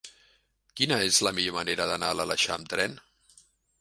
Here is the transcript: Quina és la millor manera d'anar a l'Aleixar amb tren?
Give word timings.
Quina 0.79 0.97
és 1.09 1.19
la 1.27 1.33
millor 1.39 1.55
manera 1.57 1.87
d'anar 1.91 2.11
a 2.15 2.19
l'Aleixar 2.21 2.57
amb 2.59 2.73
tren? 2.75 2.97